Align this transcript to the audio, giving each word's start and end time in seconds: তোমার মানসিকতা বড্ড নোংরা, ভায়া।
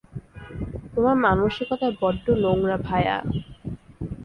তোমার 0.93 1.15
মানসিকতা 1.25 1.87
বড্ড 2.01 2.25
নোংরা, 2.43 2.77
ভায়া। 2.87 3.17